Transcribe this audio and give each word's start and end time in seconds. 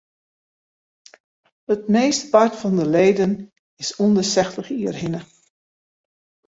It 1.73 1.83
meastepart 1.95 2.53
fan 2.61 2.75
de 2.79 2.87
leden 2.97 3.31
is 3.83 3.95
om 4.03 4.11
de 4.17 4.25
sechstich 4.33 4.69
jier 4.75 4.95
hinne. 5.01 5.21